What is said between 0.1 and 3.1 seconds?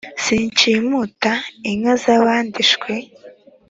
Sinshimuta inka zabandi shwi